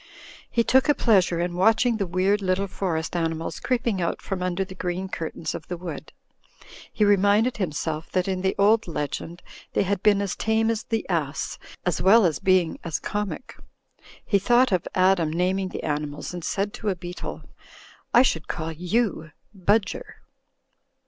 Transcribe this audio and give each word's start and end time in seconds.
He 0.49 0.63
took 0.63 0.89
a 0.89 0.95
pleasure 0.95 1.39
in 1.39 1.53
watching 1.53 1.97
the 1.97 2.07
weird 2.07 2.41
little 2.41 2.65
forest 2.67 3.15
animals 3.15 3.59
creeping 3.59 4.01
out 4.01 4.19
from 4.19 4.41
under 4.41 4.65
the 4.65 4.73
green 4.73 5.07
cur 5.07 5.29
tains 5.29 5.53
of 5.53 5.67
the 5.67 5.77
wood. 5.77 6.11
He 6.91 7.05
reminded 7.05 7.57
himself 7.57 8.09
that 8.13 8.27
in 8.27 8.41
the 8.41 8.55
old 8.57 8.87
legend 8.87 9.43
they 9.73 9.83
had 9.83 10.01
been 10.01 10.19
as 10.19 10.35
tame 10.35 10.71
as 10.71 10.81
the 10.85 11.07
ass, 11.07 11.59
as 11.85 12.01
well 12.01 12.25
as 12.25 12.39
being 12.39 12.79
as 12.83 12.97
comic. 12.99 13.59
He 14.25 14.39
thought 14.39 14.71
of 14.71 14.87
Adam 14.95 15.29
naming 15.31 15.67
the 15.69 15.83
animals, 15.83 16.33
and 16.33 16.43
said 16.43 16.73
to 16.73 16.89
a 16.89 16.95
beetle, 16.95 17.43
"I 18.11 18.23
should 18.23 18.47
call 18.47 18.71
you 18.71 19.29
Bud 19.53 19.85
ger. 19.85 20.15